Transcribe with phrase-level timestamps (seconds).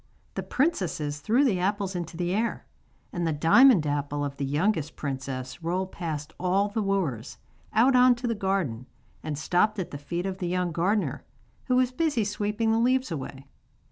[0.33, 2.65] The princesses threw the apples into the air,
[3.13, 7.37] and the diamond apple of the youngest princess rolled past all the wooers,
[7.71, 8.87] out on to the garden,
[9.21, 11.23] and stopped at the feet of the young gardener,
[11.65, 13.45] who was busy sweeping the leaves away.